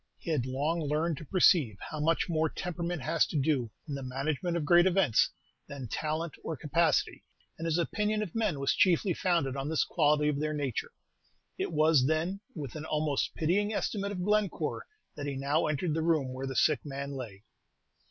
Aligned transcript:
He 0.17 0.31
had 0.31 0.47
long 0.47 0.81
learned 0.81 1.17
to 1.17 1.25
perceive 1.25 1.77
how 1.79 1.99
much 1.99 2.27
more 2.27 2.49
temperament 2.49 3.03
has 3.03 3.27
to 3.27 3.37
do, 3.37 3.69
in 3.87 3.93
the 3.93 4.01
management 4.01 4.57
of 4.57 4.65
great 4.65 4.87
events, 4.87 5.29
than 5.67 5.87
talent 5.87 6.33
or 6.43 6.57
capacity, 6.57 7.23
and 7.59 7.67
his 7.67 7.77
opinion 7.77 8.23
of 8.23 8.33
men 8.33 8.59
was 8.59 8.73
chiefly 8.73 9.13
founded 9.13 9.55
on 9.55 9.69
this 9.69 9.83
quality 9.83 10.27
of 10.27 10.39
their 10.39 10.53
nature. 10.53 10.91
It 11.59 11.71
was, 11.71 12.07
then, 12.07 12.39
with 12.55 12.75
an 12.75 12.85
almost 12.85 13.35
pitying 13.35 13.75
estimate 13.75 14.11
of 14.11 14.23
Glenoore 14.23 14.87
that 15.15 15.27
he 15.27 15.35
now 15.35 15.67
entered 15.67 15.93
the 15.93 16.01
room 16.01 16.33
where 16.33 16.47
the 16.47 16.55
sick 16.55 16.79
man 16.83 17.11
lay. 17.11 17.43